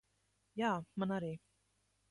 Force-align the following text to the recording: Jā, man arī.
Jā, 0.61 0.71
man 1.03 1.15
arī. 1.19 1.31